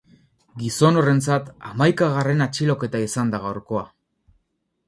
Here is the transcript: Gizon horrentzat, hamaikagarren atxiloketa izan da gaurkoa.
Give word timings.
Gizon 0.61 0.97
horrentzat, 1.01 1.51
hamaikagarren 1.71 2.43
atxiloketa 2.47 3.03
izan 3.09 3.35
da 3.35 3.45
gaurkoa. 3.45 3.89